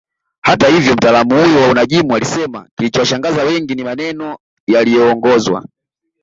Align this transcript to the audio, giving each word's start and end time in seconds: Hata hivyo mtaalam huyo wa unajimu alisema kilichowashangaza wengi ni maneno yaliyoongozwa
Hata 0.41 0.67
hivyo 0.67 0.93
mtaalam 0.93 1.29
huyo 1.29 1.61
wa 1.61 1.67
unajimu 1.69 2.15
alisema 2.15 2.67
kilichowashangaza 2.77 3.43
wengi 3.43 3.75
ni 3.75 3.83
maneno 3.83 4.37
yaliyoongozwa 4.67 5.65